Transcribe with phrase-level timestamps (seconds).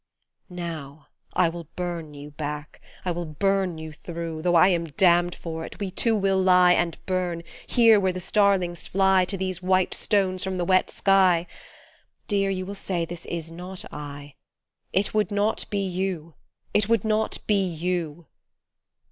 [0.49, 5.35] Now I will burn you back, I will burn you through, Though I am damned
[5.35, 9.61] for it we two will lie And burn, here where the starlings fly To these
[9.61, 11.45] white stones from the wet sky;
[12.27, 14.33] Dear, you will say this is not I
[14.91, 16.33] It would not be you,
[16.73, 18.25] it would not be you